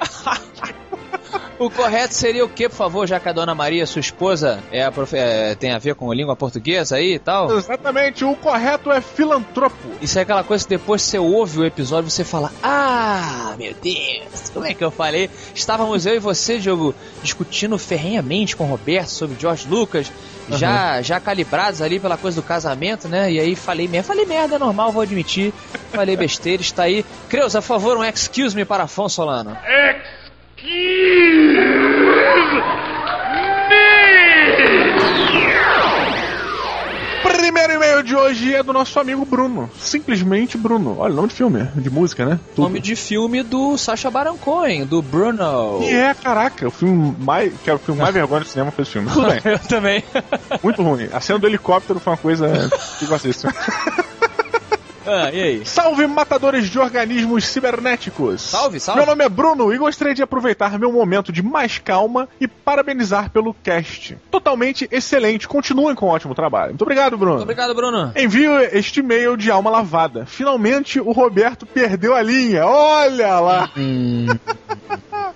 [1.59, 4.83] O correto seria o quê, por favor, já que a dona Maria, sua esposa, é
[4.83, 7.57] a profe- é, tem a ver com a língua portuguesa aí e tal?
[7.59, 9.77] exatamente, o correto é filantropo.
[10.01, 13.75] Isso é aquela coisa que depois que você ouve o episódio, você fala: Ah, meu
[13.75, 15.29] Deus, como é que eu falei?
[15.55, 20.11] Estávamos eu e você, Diogo, discutindo ferrenhamente com o Roberto sobre George Lucas,
[20.49, 23.31] já, já calibrados ali pela coisa do casamento, né?
[23.31, 25.53] E aí falei merda, falei merda, é normal, vou admitir.
[25.93, 27.05] Falei besteira, está aí.
[27.29, 29.57] Creuza, por favor, um excuse me para Afonso Solano.
[37.51, 39.69] Primeiro e-mail de hoje é do nosso amigo Bruno.
[39.77, 40.99] Simplesmente Bruno.
[41.01, 42.39] Olha, nome de filme, de música, né?
[42.55, 42.63] Tudo.
[42.63, 45.81] Nome de filme do Sacha Baron Cohen, do Bruno.
[45.83, 47.53] E é, caraca, o filme mais.
[47.65, 49.11] Que é o filme mais vergonha do cinema foi esse filme.
[49.11, 50.05] Tudo bem, Eu também.
[50.63, 51.09] muito ruim.
[51.13, 52.71] A cena do helicóptero foi uma coisa.
[53.01, 53.43] que vocês.
[55.11, 55.67] Ah, e aí?
[55.67, 58.43] Salve, matadores de organismos cibernéticos!
[58.43, 59.01] Salve, salve.
[59.01, 63.31] Meu nome é Bruno e gostaria de aproveitar meu momento de mais calma e parabenizar
[63.31, 64.17] pelo cast.
[64.31, 66.71] Totalmente excelente, continuem com um ótimo trabalho.
[66.71, 67.43] Muito obrigado, Bruno.
[67.43, 68.13] Obrigado, Bruno.
[68.17, 70.25] Envio este e-mail de alma lavada.
[70.27, 72.67] Finalmente o Roberto perdeu a linha.
[72.67, 73.71] Olha lá!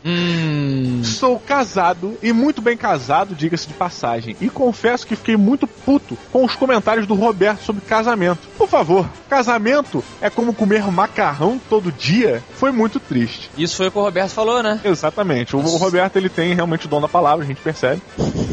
[0.04, 1.02] Hum.
[1.02, 4.36] Sou casado e muito bem casado, diga-se de passagem.
[4.40, 8.46] E confesso que fiquei muito puto com os comentários do Roberto sobre casamento.
[8.58, 12.42] Por favor, casamento é como comer macarrão todo dia?
[12.56, 13.50] Foi muito triste.
[13.56, 14.80] Isso foi o que o Roberto falou, né?
[14.84, 15.56] Exatamente.
[15.56, 18.02] O, o Roberto ele tem realmente o dom da palavra, a gente percebe.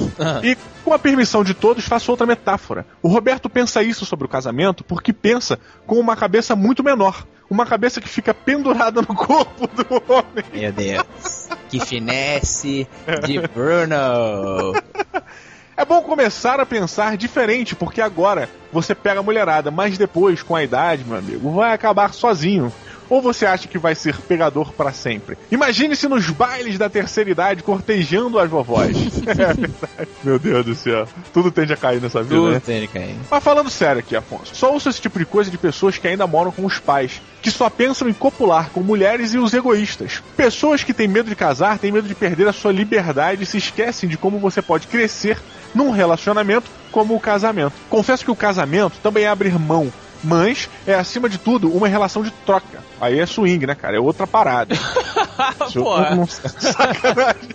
[0.44, 2.86] E com a permissão de todos, faço outra metáfora.
[3.02, 7.26] O Roberto pensa isso sobre o casamento porque pensa com uma cabeça muito menor.
[7.52, 10.46] Uma cabeça que fica pendurada no corpo do homem.
[10.54, 11.50] Meu Deus.
[11.68, 12.88] Que finesse
[13.26, 14.74] de Bruno.
[15.76, 20.56] É bom começar a pensar diferente, porque agora você pega a mulherada, mas depois, com
[20.56, 22.72] a idade, meu amigo, vai acabar sozinho.
[23.12, 25.38] Ou você acha que vai ser pegador para sempre?
[25.52, 28.96] Imagine-se nos bailes da terceira idade cortejando as vovós.
[29.28, 30.10] é verdade.
[30.24, 31.06] Meu Deus do céu.
[31.34, 32.62] Tudo tende a cair nessa vida, né?
[32.62, 33.20] Tudo tem, hein?
[33.30, 36.26] Mas falando sério aqui, Afonso, só ouço esse tipo de coisa de pessoas que ainda
[36.26, 40.24] moram com os pais, que só pensam em copular com mulheres e os egoístas.
[40.38, 43.58] Pessoas que têm medo de casar, têm medo de perder a sua liberdade e se
[43.58, 45.38] esquecem de como você pode crescer
[45.76, 47.74] num relacionamento como o casamento.
[47.90, 49.92] Confesso que o casamento também é abrir mão.
[50.24, 52.84] Mas é, acima de tudo, uma relação de troca.
[53.00, 53.98] Aí é swing, né, cara?
[53.98, 54.76] É outra parada.
[55.74, 56.16] Porra.
[56.16, 57.50] não- Sacanagem.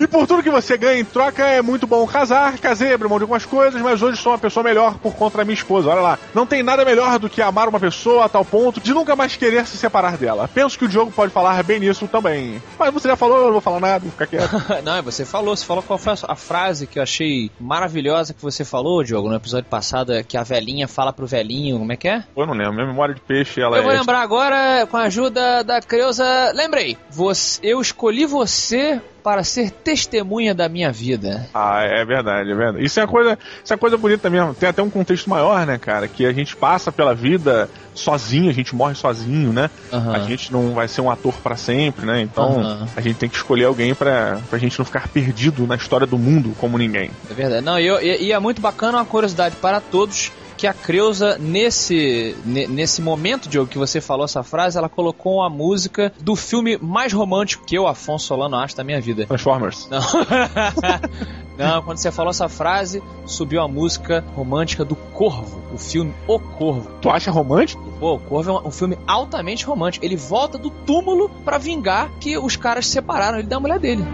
[0.00, 2.56] E por tudo que você ganha em troca, é muito bom casar.
[2.58, 5.44] Casei, abri mão de algumas coisas, mas hoje sou uma pessoa melhor por conta da
[5.44, 5.90] minha esposa.
[5.90, 6.18] Olha lá.
[6.32, 9.36] Não tem nada melhor do que amar uma pessoa a tal ponto de nunca mais
[9.36, 10.48] querer se separar dela.
[10.52, 12.62] Penso que o Diogo pode falar bem nisso também.
[12.78, 14.48] Mas você já falou, eu não vou falar nada, vou ficar quieto.
[14.84, 18.64] Não, você falou, você falou qual foi a frase que eu achei maravilhosa que você
[18.64, 22.08] falou, Diogo, no episódio passado, é que a velhinha fala pro velhinho, como é que
[22.08, 22.24] é?
[22.36, 23.98] eu não lembro, minha memória de peixe, ela Eu vou é.
[23.98, 26.52] lembrar agora, com a ajuda da Creuza.
[26.54, 31.48] Lembrei, você, eu escolhi você para ser testemunha da minha vida.
[31.52, 32.84] Ah, é verdade, é verdade.
[32.84, 34.54] Isso é uma coisa, isso é uma coisa bonita mesmo.
[34.54, 36.08] Tem até um contexto maior, né, cara?
[36.08, 39.68] Que a gente passa pela vida sozinho, a gente morre sozinho, né?
[39.92, 40.12] Aham.
[40.14, 42.20] A gente não vai ser um ator pra sempre, né?
[42.20, 42.86] Então Aham.
[42.96, 46.16] a gente tem que escolher alguém pra, pra gente não ficar perdido na história do
[46.18, 47.10] mundo como ninguém.
[47.30, 47.64] É verdade.
[47.64, 52.66] Não, e- e é muito bacana uma curiosidade para todos que a Creuza, nesse, ne-
[52.66, 57.12] nesse momento, Diogo, que você falou essa frase, ela colocou a música do filme mais
[57.12, 59.24] romântico que eu, Afonso Solano, acho da minha vida.
[59.26, 59.88] Transformers.
[59.88, 60.00] Não.
[61.56, 66.38] Não, quando você falou essa frase, subiu a música romântica do Corvo, o filme O
[66.38, 66.88] Corvo.
[67.00, 67.82] Tu acha romântico?
[67.98, 70.04] Pô, o Corvo é um, filme altamente romântico.
[70.04, 74.04] Ele volta do túmulo pra vingar que os caras se separaram ele da mulher dele.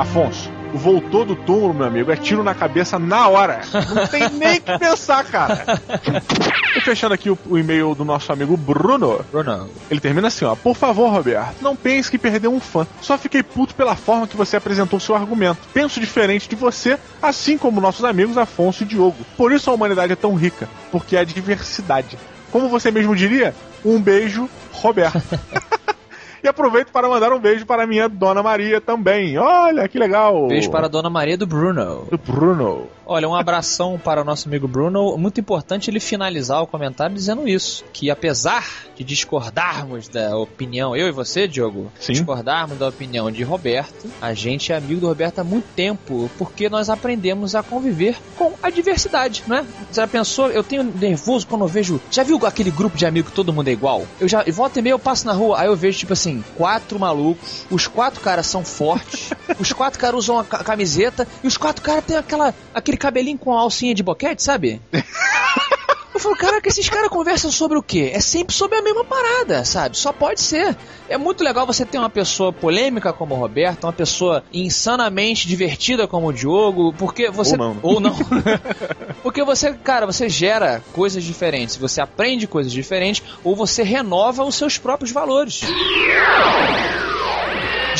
[0.00, 3.60] Afonso, voltou do túmulo, meu amigo, é tiro na cabeça na hora.
[3.94, 5.78] Não tem nem que pensar, cara.
[6.74, 9.22] E fechando aqui o, o e-mail do nosso amigo Bruno.
[9.30, 9.68] Bruno.
[9.90, 10.54] Ele termina assim, ó.
[10.54, 12.86] Por favor, Roberto, não pense que perdeu um fã.
[13.02, 15.58] Só fiquei puto pela forma que você apresentou seu argumento.
[15.74, 19.18] Penso diferente de você, assim como nossos amigos Afonso e Diogo.
[19.36, 22.16] Por isso a humanidade é tão rica, porque há diversidade.
[22.50, 25.38] Como você mesmo diria, um beijo, Roberto.
[26.42, 29.36] e aproveito para mandar um beijo para minha Dona Maria também.
[29.38, 30.46] Olha, que legal.
[30.48, 32.06] Beijo para a Dona Maria do Bruno.
[32.10, 32.88] do Bruno.
[33.12, 35.18] Olha, um abração para o nosso amigo Bruno.
[35.18, 41.08] Muito importante ele finalizar o comentário dizendo isso: que apesar de discordarmos da opinião, eu
[41.08, 42.12] e você, Diogo, Sim.
[42.12, 46.68] discordarmos da opinião de Roberto, a gente é amigo do Roberto há muito tempo, porque
[46.68, 49.62] nós aprendemos a conviver com a diversidade, não é?
[49.90, 50.48] Você já pensou?
[50.48, 52.00] Eu tenho nervoso quando eu vejo.
[52.12, 54.06] Já viu aquele grupo de amigos que todo mundo é igual?
[54.20, 54.44] Eu já.
[54.52, 57.88] Volta e meia eu passo na rua, aí eu vejo, tipo assim, quatro malucos, os
[57.88, 62.04] quatro caras são fortes, os quatro caras usam a ca- camiseta, e os quatro caras
[62.04, 64.80] têm aquela, aquele cabelinho com alcinha de boquete, sabe?
[66.12, 68.10] Eu falo, caraca, esses caras conversam sobre o quê?
[68.12, 69.96] É sempre sobre a mesma parada, sabe?
[69.96, 70.76] Só pode ser.
[71.08, 76.06] É muito legal você ter uma pessoa polêmica como o Roberto, uma pessoa insanamente divertida
[76.06, 77.52] como o Diogo, porque você.
[77.52, 77.78] Ou não.
[77.82, 78.14] Ou não.
[79.22, 84.56] porque você, cara, você gera coisas diferentes, você aprende coisas diferentes, ou você renova os
[84.56, 85.62] seus próprios valores.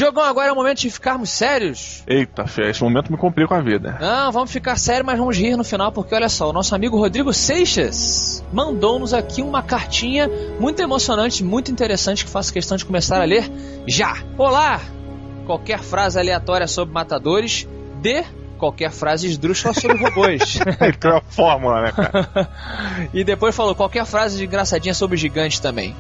[0.01, 2.03] Diogão, agora é o momento de ficarmos sérios.
[2.07, 3.99] Eita, fé, esse momento me complica a vida.
[4.01, 6.97] Não, vamos ficar sério, mas vamos rir no final, porque olha só, o nosso amigo
[6.97, 10.27] Rodrigo Seixas mandou-nos aqui uma cartinha
[10.59, 13.45] muito emocionante, muito interessante, que faço questão de começar a ler
[13.87, 14.15] já.
[14.39, 14.81] Olá!
[15.45, 17.69] Qualquer frase aleatória sobre matadores,
[18.01, 18.25] de
[18.61, 20.61] qualquer frase esdrúxula sobre robôs.
[20.81, 22.49] Ele criou a fórmula, né, cara?
[23.13, 25.97] e depois falou qualquer frase de engraçadinha sobre gigantes também.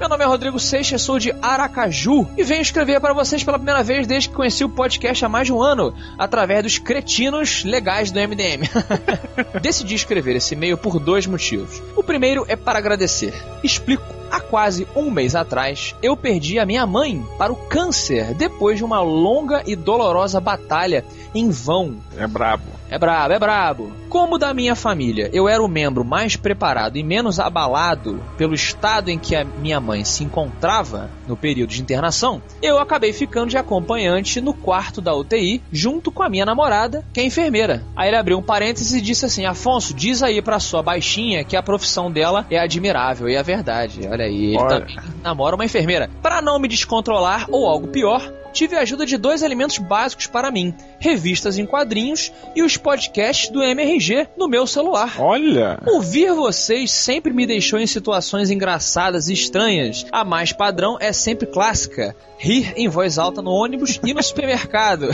[0.00, 3.82] Meu nome é Rodrigo Seixas, sou de Aracaju e venho escrever para vocês pela primeira
[3.82, 8.10] vez desde que conheci o podcast há mais de um ano, através dos cretinos legais
[8.10, 8.68] do MDM.
[9.60, 11.82] Decidi escrever esse e-mail por dois motivos.
[11.94, 13.34] O primeiro é para agradecer.
[13.62, 14.17] Explico.
[14.30, 18.84] Há quase um mês atrás, eu perdi a minha mãe para o câncer depois de
[18.84, 22.77] uma longa e dolorosa batalha em vão É brabo.
[22.90, 23.92] É brabo, é brabo.
[24.08, 29.10] Como da minha família, eu era o membro mais preparado e menos abalado pelo estado
[29.10, 33.58] em que a minha mãe se encontrava no período de internação, eu acabei ficando de
[33.58, 37.84] acompanhante no quarto da UTI, junto com a minha namorada, que é enfermeira.
[37.94, 41.56] Aí ele abriu um parênteses e disse assim: Afonso, diz aí pra sua baixinha que
[41.56, 43.28] a profissão dela é admirável.
[43.28, 44.80] E é verdade, olha aí, ele Olha.
[44.80, 46.08] também namora uma enfermeira.
[46.22, 50.50] Para não me descontrolar ou algo pior, tive a ajuda de dois elementos básicos para
[50.50, 55.14] mim: revistas em quadrinhos e os podcasts do MRG no meu celular.
[55.18, 55.78] Olha!
[55.86, 60.06] Ouvir vocês sempre me deixou em situações engraçadas e estranhas.
[60.10, 65.08] A mais padrão é sempre clássica: rir em voz alta no ônibus e no supermercado.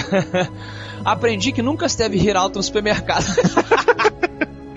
[1.05, 3.27] Aprendi que nunca se deve rir alto no supermercado.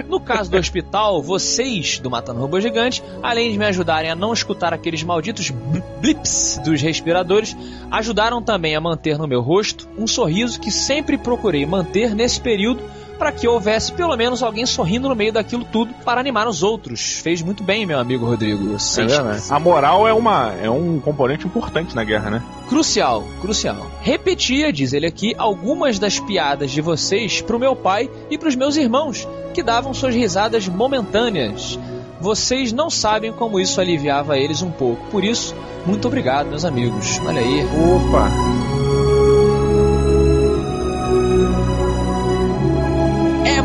[0.08, 4.32] No caso do hospital, vocês do Matando Robô Gigante, além de me ajudarem a não
[4.34, 7.56] escutar aqueles malditos bl- blips dos respiradores,
[7.92, 12.82] ajudaram também a manter no meu rosto um sorriso que sempre procurei manter nesse período
[13.18, 17.14] para que houvesse pelo menos alguém sorrindo no meio daquilo tudo para animar os outros.
[17.24, 18.76] Fez muito bem, meu amigo Rodrigo.
[18.76, 19.18] É Seixas.
[19.18, 19.44] verdade.
[19.50, 22.44] A moral é, uma, é um componente importante na guerra, né?
[22.70, 23.88] Crucial, crucial.
[24.02, 28.78] Repetia, diz ele aqui, algumas das piadas de vocês pro meu pai e pros meus
[28.78, 31.80] irmãos, que davam suas risadas momentâneas.
[32.22, 35.04] vocês não sabem como isso aliviava eles um pouco.
[35.08, 37.20] Por isso, muito obrigado, meus amigos.
[37.26, 37.66] Olha aí.
[37.66, 38.77] Opa!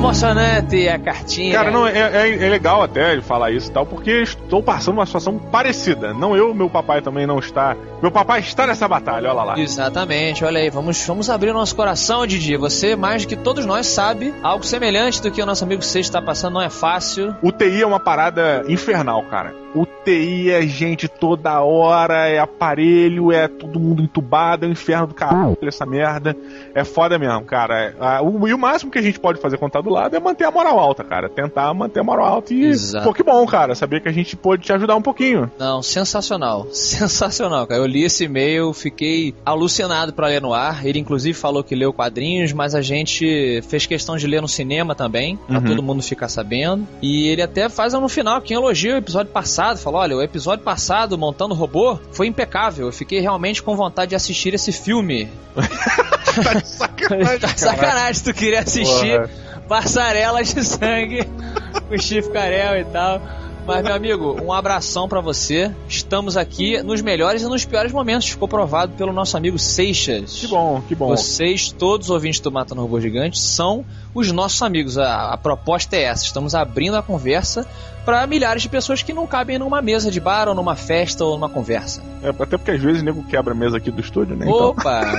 [0.02, 1.52] Emocionante a cartinha.
[1.52, 4.94] Cara, não, é, é, é legal até ele falar isso e tal, porque estou passando
[4.94, 6.12] uma situação parecida.
[6.12, 7.76] Não eu, meu papai também não está.
[8.00, 9.58] Meu papai está nessa batalha, olha lá.
[9.58, 12.56] Exatamente, olha aí, vamos, vamos abrir o nosso coração, Didi.
[12.56, 16.08] Você, mais do que todos nós, sabe algo semelhante do que o nosso amigo Seixas
[16.08, 17.34] está passando, não é fácil.
[17.40, 19.61] UTI é uma parada infernal, cara.
[19.74, 25.14] UTI é gente toda hora, é aparelho, é todo mundo entubado, é o inferno do
[25.14, 26.36] caralho, essa merda.
[26.74, 27.94] É foda mesmo, cara.
[28.00, 30.20] É, o- e o máximo que a gente pode fazer quando tá do lado é
[30.20, 31.28] manter a moral alta, cara.
[31.28, 32.64] Tentar manter a moral alta e.
[32.64, 33.04] Exato.
[33.06, 33.74] Pô, que bom, cara.
[33.74, 35.50] Saber que a gente pôde te ajudar um pouquinho.
[35.58, 36.66] Não, sensacional.
[36.72, 37.80] Sensacional, cara.
[37.80, 40.84] Eu li esse e-mail, fiquei alucinado pra ler no ar.
[40.84, 44.94] Ele, inclusive, falou que leu quadrinhos, mas a gente fez questão de ler no cinema
[44.94, 45.64] também, pra Uhum.
[45.64, 46.86] todo mundo ficar sabendo.
[47.00, 49.61] E ele até faz no final aqui um elogio ao episódio passado.
[49.82, 52.86] Falou: olha, o episódio passado, Montando Robô, foi impecável.
[52.86, 55.28] Eu fiquei realmente com vontade de assistir esse filme.
[55.54, 57.58] tá de sacanagem, tá cara.
[57.58, 59.30] sacanagem, tu queria assistir Porra.
[59.68, 61.24] passarelas de sangue
[61.88, 63.20] com Steve Carell e tal.
[63.64, 65.72] Mas, meu amigo, um abração pra você.
[65.88, 68.28] Estamos aqui nos melhores e nos piores momentos.
[68.28, 70.40] Ficou provado pelo nosso amigo Seixas.
[70.40, 71.08] Que bom, que bom.
[71.08, 73.84] Vocês, todos os ouvintes do Matando Robô Gigante, são
[74.14, 74.98] os nossos amigos.
[74.98, 76.24] A, a proposta é essa.
[76.24, 77.66] Estamos abrindo a conversa
[78.04, 81.34] para milhares de pessoas que não cabem numa mesa de bar ou numa festa ou
[81.34, 82.02] numa conversa.
[82.22, 84.46] É, até porque às vezes o nego quebra a mesa aqui do estúdio, né?
[84.46, 84.70] Então.
[84.70, 85.02] Opa!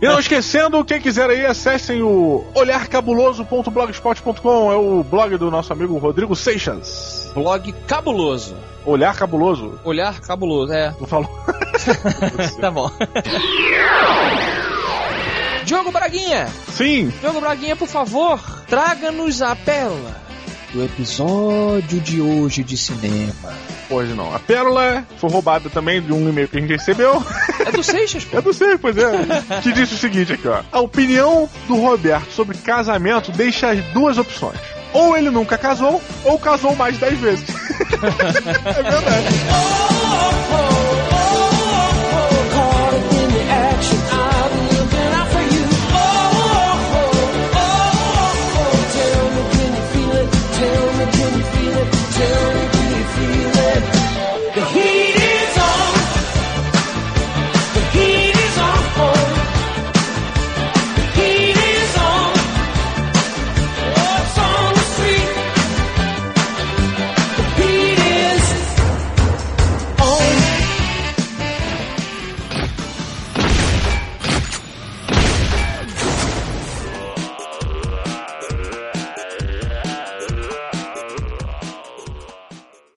[0.00, 5.96] E não esquecendo, quem quiser aí, acessem o olharcabuloso.blogspot.com, é o blog do nosso amigo
[5.98, 7.30] Rodrigo Seixas.
[7.34, 8.56] Blog cabuloso.
[8.84, 9.78] Olhar Cabuloso.
[9.84, 10.92] Olhar cabuloso, é.
[10.98, 11.30] Não falou?
[12.60, 12.90] tá bom.
[16.12, 16.46] Braguinha!
[16.68, 18.38] Sim, Diogo Braguinha, por favor,
[18.68, 20.20] traga-nos a pérola
[20.70, 23.52] do episódio de hoje de cinema.
[23.90, 24.34] hoje não.
[24.34, 27.22] A pérola foi roubada também de um e-mail que a gente recebeu.
[27.60, 28.38] É do Seixas, pô.
[28.38, 29.12] Eu não sei, pois é.
[29.62, 30.62] Que disse o seguinte aqui, ó.
[30.72, 34.58] A opinião do Roberto sobre casamento deixa as duas opções.
[34.94, 37.48] Ou ele nunca casou, ou casou mais de 10 vezes.
[38.64, 39.26] é verdade.
[39.50, 40.61] Oh, oh,